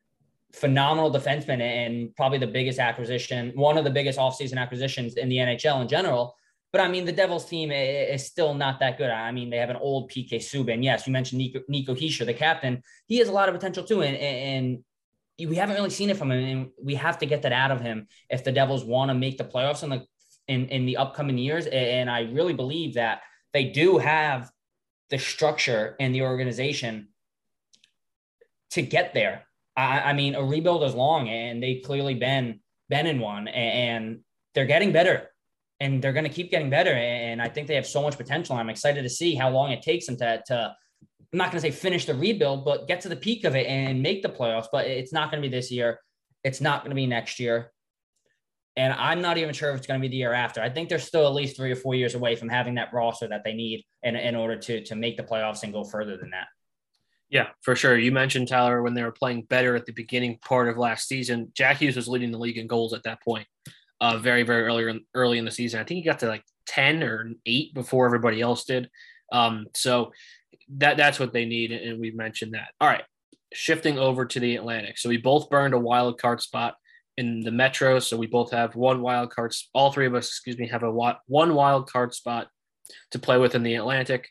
[0.53, 5.37] phenomenal defenseman and probably the biggest acquisition, one of the biggest offseason acquisitions in the
[5.37, 6.37] NHL in general.
[6.73, 9.11] But I mean, the Devils team is still not that good.
[9.11, 10.83] I mean, they have an old PK Subban.
[10.83, 12.83] Yes, you mentioned Nico, Nico Hischier, the captain.
[13.07, 14.03] He has a lot of potential too.
[14.03, 14.85] And, and
[15.49, 16.45] we haven't really seen it from him.
[16.45, 19.39] And we have to get that out of him if the Devils want to make
[19.39, 20.07] the playoffs And the
[20.49, 21.67] in, in the upcoming years.
[21.67, 24.51] And I really believe that they do have
[25.11, 27.09] the structure and the organization
[28.71, 29.47] to get there.
[29.77, 34.21] I, I mean, a rebuild is long, and they've clearly been been in one, and
[34.55, 35.31] they're getting better,
[35.81, 36.93] and they're going to keep getting better.
[36.93, 38.57] And I think they have so much potential.
[38.57, 40.77] I'm excited to see how long it takes them to to.
[41.33, 43.67] I'm not going to say finish the rebuild, but get to the peak of it
[43.67, 44.67] and make the playoffs.
[44.71, 45.99] But it's not going to be this year.
[46.45, 47.73] It's not going to be next year.
[48.77, 50.61] And I'm not even sure if it's going to be the year after.
[50.61, 53.29] I think they're still at least three or four years away from having that roster
[53.29, 56.31] that they need in, in order to, to make the playoffs and go further than
[56.31, 56.47] that.
[57.31, 57.97] Yeah, for sure.
[57.97, 61.51] You mentioned Tyler when they were playing better at the beginning part of last season.
[61.55, 63.47] Jack Hughes was leading the league in goals at that point,
[64.01, 65.81] uh, very very early in, early in the season.
[65.81, 68.89] I think he got to like ten or eight before everybody else did.
[69.33, 70.13] Um, so
[70.77, 72.69] that that's what they need, and we mentioned that.
[72.81, 73.05] All right,
[73.53, 74.99] shifting over to the Atlantic.
[74.99, 76.77] So we both burned a wild card spot
[77.17, 77.99] in the Metro.
[77.99, 79.55] So we both have one wild card.
[79.73, 80.91] All three of us, excuse me, have a
[81.27, 82.49] one wild card spot
[83.13, 84.29] to play with in the Atlantic.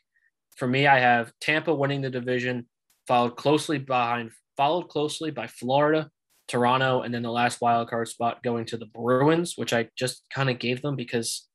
[0.56, 2.66] For me, I have Tampa winning the division
[3.06, 6.08] followed closely behind followed closely by Florida,
[6.48, 10.24] Toronto, and then the last wild card spot going to the Bruins, which I just
[10.32, 11.48] kind of gave them because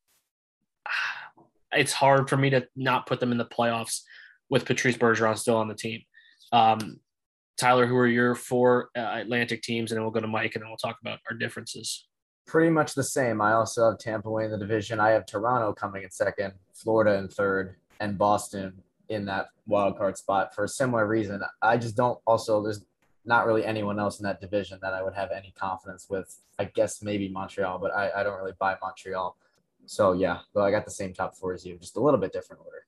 [0.88, 4.02] ah, it's hard for me to not put them in the playoffs
[4.50, 6.02] with Patrice Bergeron still on the team.
[6.52, 7.00] Um,
[7.60, 9.91] Tyler, who are your four uh, Atlantic teams?
[9.91, 12.08] And then we'll go to Mike and then we'll talk about our differences.
[12.48, 13.41] Pretty much the same.
[13.41, 15.00] I also have Tampa winning the division.
[15.00, 20.17] I have Toronto coming in second, Florida in third, and Boston in that wild card
[20.17, 21.41] spot for a similar reason.
[21.62, 22.86] I just don't also there's
[23.26, 26.39] not really anyone else in that division that I would have any confidence with.
[26.58, 29.36] I guess maybe Montreal, but I, I don't really buy Montreal.
[29.86, 32.34] So yeah, but I got the same top four as you, just a little bit
[32.34, 32.86] different order.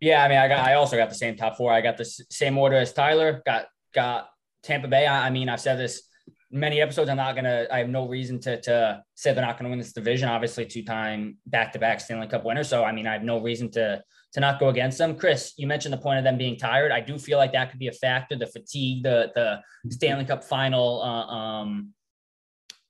[0.00, 1.72] Yeah, I mean, I got I also got the same top four.
[1.72, 3.40] I got the same order as Tyler.
[3.46, 4.28] Got got
[4.62, 5.06] Tampa Bay.
[5.06, 6.02] I, I mean, I've said this
[6.50, 7.08] many episodes.
[7.10, 7.66] I'm not gonna.
[7.70, 10.28] I have no reason to to say they're not gonna win this division.
[10.28, 12.64] Obviously, two time back to back Stanley Cup winner.
[12.64, 14.02] So I mean, I have no reason to
[14.34, 15.16] to not go against them.
[15.16, 16.92] Chris, you mentioned the point of them being tired.
[16.92, 18.36] I do feel like that could be a factor.
[18.36, 21.02] The fatigue, the the Stanley Cup final.
[21.02, 21.94] Uh, um,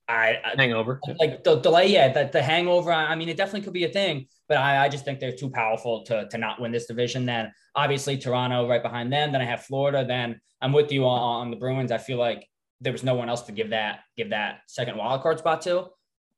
[0.09, 1.87] I, I hangover like the delay.
[1.89, 2.93] Yeah, the, the hangover.
[2.93, 5.49] I mean, it definitely could be a thing, but I, I just think they're too
[5.49, 7.25] powerful to to not win this division.
[7.25, 9.33] Then obviously Toronto right behind them.
[9.33, 10.05] Then I have Florida.
[10.07, 11.91] Then I'm with you on, on the Bruins.
[11.91, 12.47] I feel like
[12.83, 15.87] there was no one else to give that give that second wild card spot to,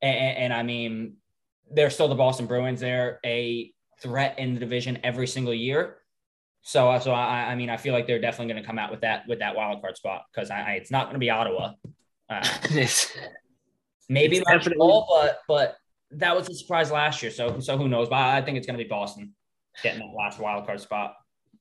[0.01, 1.17] and, and, and I mean,
[1.73, 2.81] they're still the Boston Bruins.
[2.81, 5.97] They're a threat in the division every single year.
[6.63, 9.01] So, so I, I mean, I feel like they're definitely going to come out with
[9.01, 11.73] that with that wild card spot because I, I, it's not going to be Ottawa.
[12.31, 12.47] Uh,
[14.09, 15.77] maybe Montreal, but but
[16.19, 17.31] that was a surprise last year.
[17.31, 18.09] So so who knows?
[18.09, 19.35] But I think it's going to be Boston
[19.83, 21.15] getting that last wild card spot.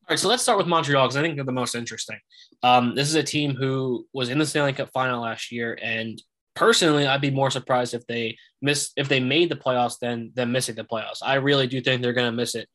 [0.05, 2.19] All right, so let's start with Montreal because I think they're the most interesting.
[2.61, 6.21] Um, this is a team who was in the Stanley Cup final last year, and
[6.55, 10.51] personally, I'd be more surprised if they miss if they made the playoffs than than
[10.51, 11.19] missing the playoffs.
[11.23, 12.67] I really do think they're going to miss it,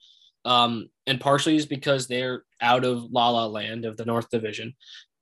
[0.47, 4.75] um, and partially is because they're out of La La Land of the North Division,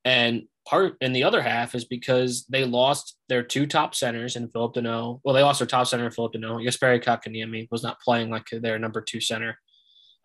[0.05, 4.49] and part and the other half is because they lost their two top centers in
[4.49, 5.21] Phillip Danault.
[5.23, 6.65] Well, they lost their top center in Phillip Danault.
[6.65, 9.57] Jesperi Kotkaniemi was not playing like their number two center.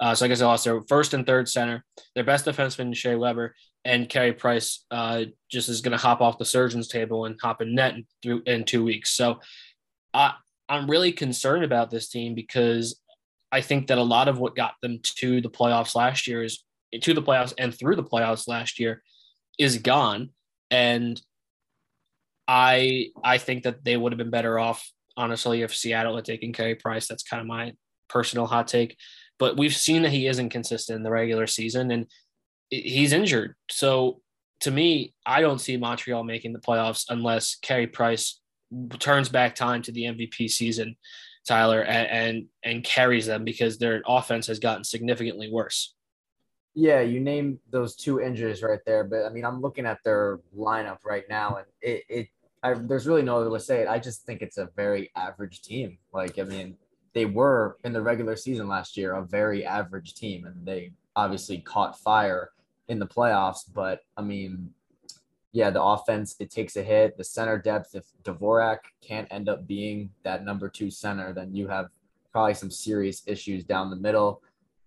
[0.00, 1.85] Uh, so I guess they lost their first and third center.
[2.16, 6.38] Their best defenseman, Shea Weber, and Carey Price uh, just is going to hop off
[6.38, 9.11] the surgeon's table and hop in net in, in two weeks.
[9.11, 9.38] So
[10.12, 10.35] I,
[10.68, 12.98] I'm really concerned about this team because
[13.52, 16.64] I think that a lot of what got them to the playoffs last year is
[17.00, 19.02] to the playoffs and through the playoffs last year
[19.58, 20.30] is gone.
[20.70, 21.20] And
[22.48, 26.52] I I think that they would have been better off, honestly, if Seattle had taken
[26.52, 27.06] Carey Price.
[27.06, 27.74] That's kind of my
[28.08, 28.96] personal hot take.
[29.38, 31.90] But we've seen that he isn't consistent in the regular season.
[31.90, 32.06] And
[32.70, 33.54] he's injured.
[33.70, 34.20] So
[34.60, 38.40] to me, I don't see Montreal making the playoffs unless Carey Price
[38.98, 40.96] turns back time to the MVP season,
[41.46, 45.94] Tyler, and, and, and carries them because their offense has gotten significantly worse.
[46.74, 50.40] Yeah, you name those two injuries right there, but I mean, I'm looking at their
[50.56, 52.28] lineup right now, and it, it
[52.62, 53.88] I, there's really no other way to say it.
[53.88, 55.98] I just think it's a very average team.
[56.12, 56.76] Like, I mean,
[57.12, 61.58] they were in the regular season last year a very average team, and they obviously
[61.58, 62.50] caught fire
[62.88, 63.64] in the playoffs.
[63.72, 64.70] But I mean,
[65.52, 67.16] yeah, the offense it takes a hit.
[67.16, 71.68] The center depth, if Dvorak can't end up being that number two center, then you
[71.68, 71.88] have
[72.30, 74.42] probably some serious issues down the middle.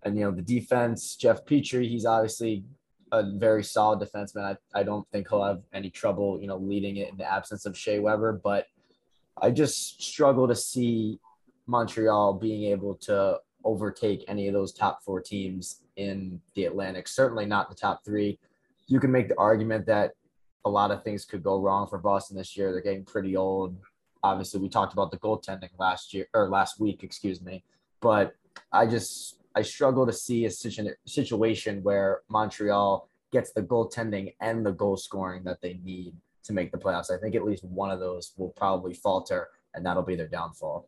[0.06, 2.64] And you know, the defense, Jeff Petry, he's obviously
[3.12, 4.56] a very solid defenseman.
[4.76, 7.66] I, I don't think he'll have any trouble, you know, leading it in the absence
[7.66, 8.68] of Shea Weber, but
[9.42, 11.20] I just struggle to see
[11.68, 17.08] Montreal being able to overtake any of those top four teams in the Atlantic.
[17.08, 18.40] Certainly not the top three.
[18.88, 20.12] You can make the argument that
[20.66, 22.72] a lot of things could go wrong for Boston this year.
[22.72, 23.76] They're getting pretty old.
[24.24, 27.64] Obviously, we talked about the goaltending last year or last week, excuse me.
[28.02, 28.36] But
[28.72, 34.72] I just I struggle to see a situation where Montreal gets the goaltending and the
[34.72, 36.14] goal scoring that they need
[36.44, 37.12] to make the playoffs.
[37.12, 40.88] I think at least one of those will probably falter, and that'll be their downfall.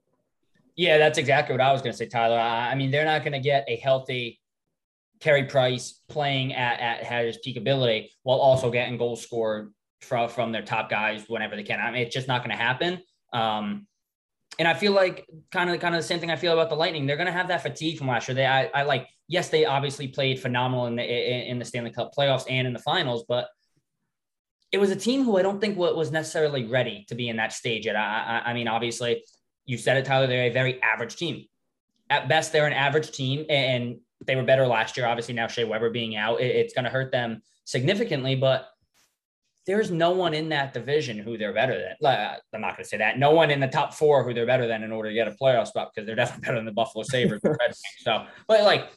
[0.76, 2.38] Yeah, that's exactly what I was going to say, Tyler.
[2.38, 4.40] I mean, they're not going to get a healthy
[5.20, 10.52] Carey Price playing at, at his peak ability while also getting goals scored from, from
[10.52, 11.80] their top guys whenever they can.
[11.80, 13.02] I mean, it's just not going to happen.
[13.34, 13.88] Um,
[14.60, 16.76] and I feel like kind of kind of the same thing I feel about the
[16.76, 17.06] Lightning.
[17.06, 18.36] They're going to have that fatigue from last year.
[18.36, 22.12] They, I, I like, yes, they obviously played phenomenal in the in the Stanley Cup
[22.18, 23.48] playoffs and in the finals, but
[24.72, 27.54] it was a team who I don't think was necessarily ready to be in that
[27.54, 27.96] stage yet.
[27.96, 29.24] I, I, I mean, obviously,
[29.66, 30.28] you said it, Tyler.
[30.28, 31.46] They're a very average team.
[32.10, 35.06] At best, they're an average team, and they were better last year.
[35.06, 38.36] Obviously, now Shea Weber being out, it, it's going to hurt them significantly.
[38.36, 38.68] But
[39.68, 42.10] there's no one in that division who they're better than.
[42.10, 43.20] Uh, I'm not going to say that.
[43.20, 45.32] No one in the top four who they're better than in order to get a
[45.32, 47.42] playoff spot because they're definitely better than the Buffalo Sabres.
[48.00, 48.90] so, but like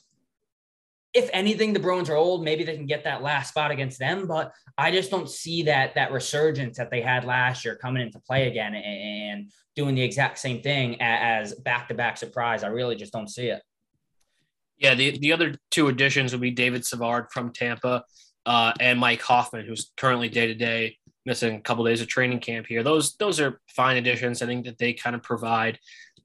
[1.12, 2.44] if anything, the Bruins are old.
[2.44, 5.96] Maybe they can get that last spot against them, but I just don't see that
[5.96, 10.38] that resurgence that they had last year coming into play again and doing the exact
[10.38, 12.62] same thing as back to back surprise.
[12.62, 13.60] I really just don't see it.
[14.78, 18.04] Yeah, the, the other two additions would be David Savard from Tampa
[18.50, 22.40] uh, and Mike Hoffman, who's currently day to day missing a couple days of training
[22.40, 22.82] camp here.
[22.82, 24.42] Those those are fine additions.
[24.42, 25.78] I think that they kind of provide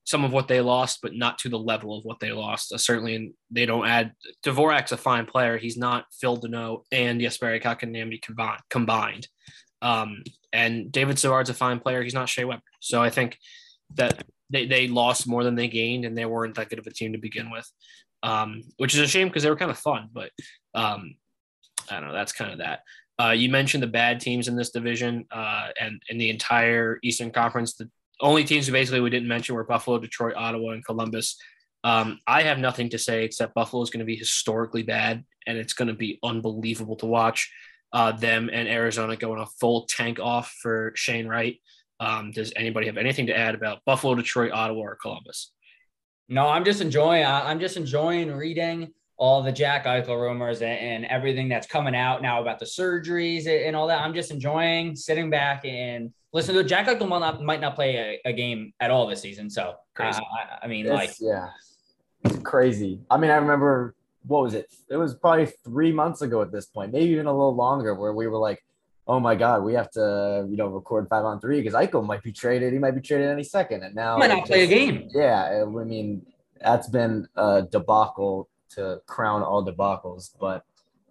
[0.05, 2.73] some of what they lost, but not to the level of what they lost.
[2.73, 5.59] Uh, certainly, they don't add Dvorak's a fine player.
[5.59, 8.61] He's not Phil Danault and Jesperi Kotkaniemi combined.
[8.71, 9.27] combined.
[9.83, 12.01] Um, and David Savard's a fine player.
[12.01, 12.63] He's not Shea Weber.
[12.79, 13.37] So I think
[13.93, 16.91] that they, they lost more than they gained, and they weren't that good of a
[16.91, 17.71] team to begin with,
[18.23, 20.09] um, which is a shame because they were kind of fun.
[20.11, 20.31] But
[20.73, 21.17] um,
[21.89, 22.13] I don't know.
[22.13, 22.81] That's kind of that.
[23.17, 27.31] Uh, you mentioned the bad teams in this division uh, and in the entire Eastern
[27.31, 27.75] Conference.
[27.75, 27.89] The
[28.21, 31.37] only teams basically we didn't mention were Buffalo, Detroit, Ottawa, and Columbus.
[31.83, 35.57] Um, I have nothing to say except Buffalo is going to be historically bad, and
[35.57, 37.51] it's going to be unbelievable to watch
[37.93, 41.61] uh, them and Arizona going a full tank off for Shane Wright.
[41.99, 45.51] Um, does anybody have anything to add about Buffalo, Detroit, Ottawa, or Columbus?
[46.27, 47.25] No, I'm just enjoying.
[47.25, 52.21] I'm just enjoying reading all the Jack Eichel rumors and, and, everything that's coming out
[52.21, 54.01] now about the surgeries and all that.
[54.01, 56.67] I'm just enjoying sitting back and listening to it.
[56.67, 59.49] Jack Eichel might not, might not play a, a game at all this season.
[59.49, 60.19] So, uh, I,
[60.63, 61.47] I, mean, it's, like, yeah,
[62.25, 62.99] it's crazy.
[63.09, 63.95] I mean, I remember
[64.27, 64.73] what was it?
[64.89, 68.13] It was probably three months ago at this point, maybe even a little longer, where
[68.13, 68.61] we were like,
[69.07, 72.23] oh my God, we have to, you know, record five on three because Eichel might
[72.23, 72.73] be traded.
[72.73, 73.83] He might be traded any second.
[73.83, 75.09] And now, he might not just, play a game.
[75.13, 75.63] Yeah.
[75.63, 76.25] I mean,
[76.59, 80.31] that's been a debacle to crown all debacles.
[80.39, 80.63] But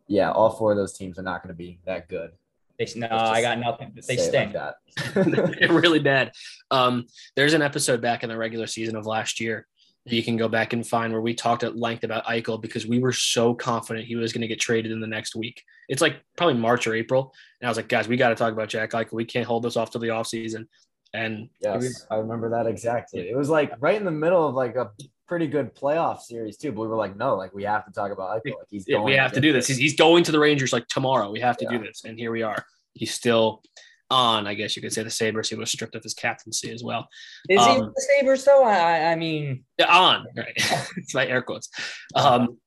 [0.07, 2.33] yeah, all four of those teams are not going to be that good.
[2.79, 3.93] They, no, I got nothing.
[4.07, 4.55] They stink.
[4.55, 4.75] Like
[5.15, 6.33] They're really bad.
[6.71, 9.67] Um, there's an episode back in the regular season of last year
[10.07, 12.87] that you can go back and find where we talked at length about Eichel because
[12.87, 15.63] we were so confident he was going to get traded in the next week.
[15.89, 17.33] It's like probably March or April.
[17.61, 19.13] And I was like, guys, we got to talk about Jack Eichel.
[19.13, 20.67] We can't hold this off till the offseason.
[21.15, 23.21] And yes, I remember that exactly.
[23.31, 24.91] It was like right in the middle of like a
[25.27, 26.73] pretty good playoff series too.
[26.73, 28.57] But we were like, no, like we have to talk about Eichel.
[28.59, 29.67] Like he's yeah, we have to do this.
[29.67, 31.31] He's, he's going to the Rangers like tomorrow.
[31.31, 31.79] We have to yeah.
[31.79, 32.65] do this, and here we are.
[32.93, 33.63] He's still
[34.11, 35.49] on, I guess you could say, the Sabres.
[35.49, 37.09] He was stripped of his captaincy as well.
[37.49, 38.65] Is um, he the Sabres though?
[38.65, 40.53] I, I mean, yeah, on right.
[40.97, 41.69] it's my air quotes.
[42.15, 42.59] Um,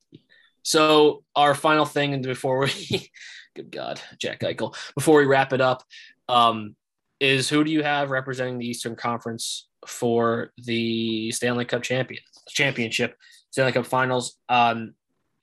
[0.63, 3.09] so our final thing, and before we,
[3.55, 5.83] good God, Jack Eichel, before we wrap it up,
[6.27, 6.75] um,
[7.19, 13.15] is who do you have representing the Eastern Conference for the Stanley Cup champion championship,
[13.51, 14.37] Stanley Cup Finals?
[14.49, 14.93] Um,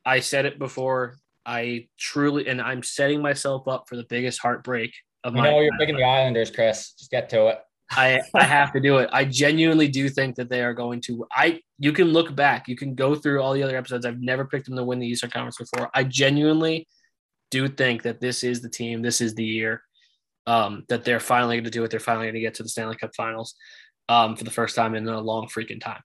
[0.04, 1.16] I said it before.
[1.46, 4.92] I truly, and I'm setting myself up for the biggest heartbreak
[5.24, 5.50] of you my.
[5.50, 6.92] know, you're picking the Islanders, Chris.
[6.92, 7.58] Just get to it.
[7.90, 9.10] I, I have to do it.
[9.12, 11.26] I genuinely do think that they are going to.
[11.32, 14.06] I you can look back, you can go through all the other episodes.
[14.06, 15.90] I've never picked them to win the Eastern Conference before.
[15.94, 16.88] I genuinely
[17.50, 19.02] do think that this is the team.
[19.02, 19.82] This is the year
[20.46, 21.90] um, that they're finally going to do it.
[21.90, 23.54] They're finally going to get to the Stanley Cup Finals
[24.08, 26.00] um, for the first time in a long freaking time.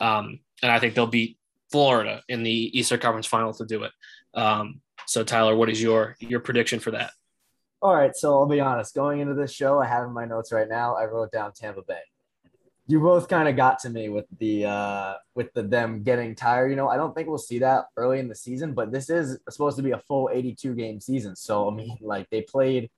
[0.00, 1.38] Um, and I think they'll beat
[1.70, 3.92] Florida in the Eastern Conference Final to do it.
[4.34, 7.12] Um, so, Tyler, what is your your prediction for that?
[7.80, 8.94] All right, so I'll be honest.
[8.94, 10.96] Going into this show, I have in my notes right now.
[10.96, 12.00] I wrote down Tampa Bay.
[12.88, 16.70] You both kind of got to me with the uh, with the them getting tired.
[16.70, 19.38] You know, I don't think we'll see that early in the season, but this is
[19.48, 21.36] supposed to be a full 82 game season.
[21.36, 22.90] So I mean, like they played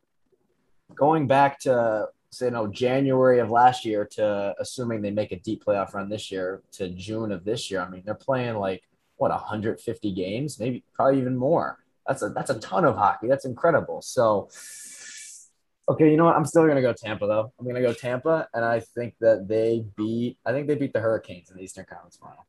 [0.94, 5.38] going back to say you know January of last year to assuming they make a
[5.40, 7.80] deep playoff run this year to June of this year.
[7.80, 8.82] I mean, they're playing like
[9.16, 11.78] what 150 games, maybe probably even more.
[12.06, 13.28] That's a that's a ton of hockey.
[13.28, 14.00] That's incredible.
[14.02, 14.48] So
[15.88, 16.36] okay, you know what?
[16.36, 17.52] I'm still gonna go Tampa though.
[17.58, 21.00] I'm gonna go Tampa, and I think that they beat I think they beat the
[21.00, 22.46] Hurricanes in the Eastern Conference final.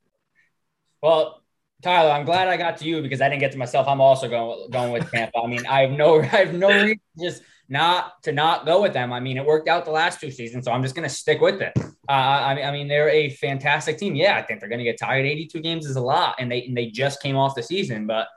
[1.02, 1.42] Well,
[1.82, 3.88] Tyler, I'm glad I got to you because I didn't get to myself.
[3.88, 5.40] I'm also going going with Tampa.
[5.40, 7.42] I mean, I have no I have no reason just
[7.72, 9.14] not to not go with them.
[9.14, 11.40] I mean, it worked out the last two seasons, so I'm just going to stick
[11.40, 11.72] with it.
[11.78, 14.14] Uh, I, mean, I mean, they're a fantastic team.
[14.14, 15.26] Yeah, I think they're going to get tired.
[15.26, 18.08] 82 games is a lot, and they and they just came off the season.
[18.08, 18.28] But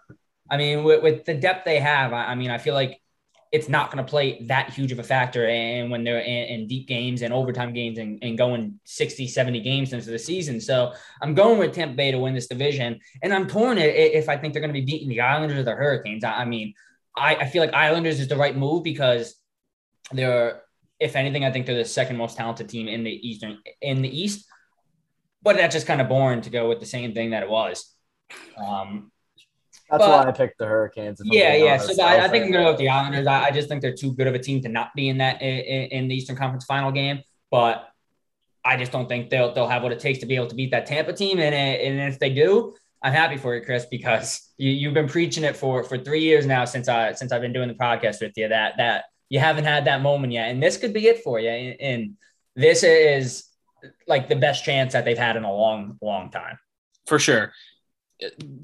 [0.49, 3.01] I mean, with, with the depth they have, I, I, mean, I feel like
[3.51, 5.49] it's not going to play that huge of a factor.
[5.49, 9.61] And when they're in, in deep games and overtime games and, and going 60, 70
[9.63, 13.35] games into the season, so I'm going with Tampa Bay to win this division, and
[13.35, 16.23] I'm torn if I think they're going to be beating the Islanders or the Hurricanes.
[16.23, 16.73] I, I mean.
[17.17, 19.35] I, I feel like Islanders is the right move because
[20.13, 20.63] they're,
[20.99, 24.21] if anything, I think they're the second most talented team in the Eastern in the
[24.21, 24.47] East.
[25.43, 27.95] But that's just kind of boring to go with the same thing that it was.
[28.57, 29.13] Um,
[29.91, 31.21] that's but, why I picked the Hurricanes.
[31.25, 31.77] Yeah, yeah.
[31.77, 33.27] So I, I, think I'm going to go with the Islanders.
[33.27, 35.43] I, I, just think they're too good of a team to not be in that
[35.43, 37.21] in, in, the Eastern Conference Final game.
[37.51, 37.89] But
[38.65, 40.71] I just don't think they'll they'll have what it takes to be able to beat
[40.71, 41.39] that Tampa team.
[41.39, 45.45] And and if they do, I'm happy for you, Chris, because you, you've been preaching
[45.45, 48.33] it for for three years now since I since I've been doing the podcast with
[48.37, 48.49] you.
[48.49, 51.51] That that you haven't had that moment yet, and this could be it for you.
[51.51, 52.17] And, and
[52.57, 53.45] this is
[54.09, 56.59] like the best chance that they've had in a long, long time.
[57.07, 57.53] For sure.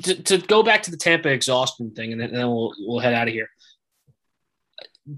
[0.05, 3.01] To, to go back to the Tampa exhaustion thing, and then, and then we'll we'll
[3.01, 3.51] head out of here.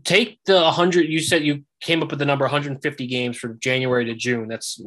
[0.02, 1.02] Take the 100.
[1.02, 4.48] You said you came up with the number 150 games from January to June.
[4.48, 4.80] That's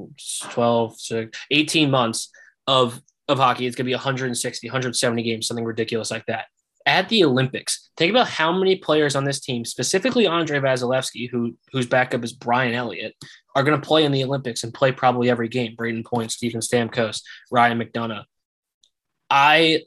[0.49, 2.31] 12 to 18 months
[2.67, 3.65] of of hockey.
[3.65, 6.45] It's going to be 160, 170 games, something ridiculous like that.
[6.87, 11.57] At the Olympics, think about how many players on this team, specifically Andrei Vasilevskiy, who
[11.71, 13.15] whose backup is Brian Elliott,
[13.55, 15.75] are going to play in the Olympics and play probably every game.
[15.75, 18.25] Brayden Point, Steven Stamkos, Ryan McDonagh
[19.29, 19.83] I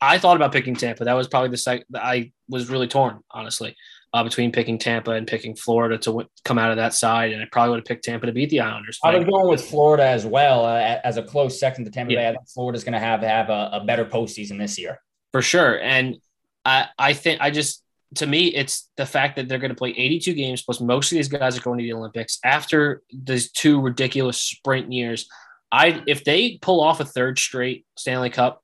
[0.00, 1.04] I thought about picking Tampa.
[1.04, 3.76] That was probably the that I was really torn, honestly,
[4.14, 7.32] uh, between picking Tampa and picking Florida to w- come out of that side.
[7.32, 8.98] And I probably would have picked Tampa to beat the Islanders.
[9.02, 12.18] I was going with Florida as well uh, as a close second to Tampa Yeah.
[12.20, 12.28] Bay.
[12.28, 14.98] I think Florida's going to have have a, a better postseason this year.
[15.32, 15.80] for sure.
[15.80, 16.16] And
[16.64, 17.82] I, I think I just
[18.16, 21.16] to me it's the fact that they're going to play 82 games plus most of
[21.16, 25.26] these guys are going to the Olympics after these two ridiculous sprint years.
[25.72, 28.62] I if they pull off a third straight Stanley Cup,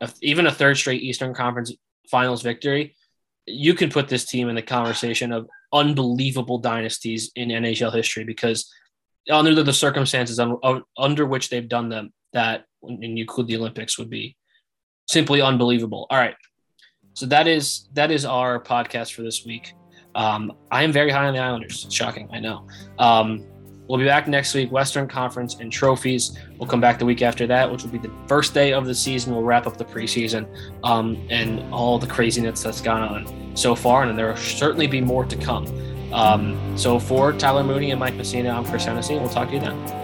[0.00, 1.72] if, even a third straight Eastern Conference
[2.10, 2.96] Finals victory,
[3.48, 8.70] you could put this team in the conversation of unbelievable dynasties in NHL history because
[9.30, 13.56] under the circumstances un, un- under which they've done them, that and you include the
[13.56, 14.36] Olympics would be
[15.08, 16.06] simply unbelievable.
[16.10, 16.34] All right.
[17.14, 19.72] So that is that is our podcast for this week.
[20.14, 21.86] Um, I am very high on the Islanders.
[21.90, 22.66] Shocking, I know.
[22.98, 23.44] Um,
[23.88, 24.70] we'll be back next week.
[24.70, 26.38] Western Conference and trophies.
[26.58, 28.94] We'll come back the week after that, which will be the first day of the
[28.94, 29.32] season.
[29.32, 30.46] We'll wrap up the preseason
[30.84, 35.00] um, and all the craziness that's gone on so far, and there will certainly be
[35.00, 35.66] more to come.
[36.12, 39.14] Um, so for Tyler Mooney and Mike Messina, I'm Chris Hennessy.
[39.14, 39.97] We'll talk to you then.